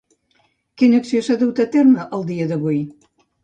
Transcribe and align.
Quina 0.83 1.01
acció 1.03 1.21
s'ha 1.29 1.39
dut 1.43 1.63
a 1.67 1.69
terme, 1.77 2.09
el 2.21 2.27
dia 2.33 2.51
d'avui? 2.55 2.85